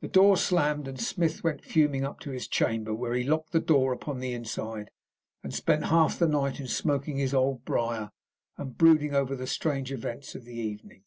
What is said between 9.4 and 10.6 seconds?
strange events of the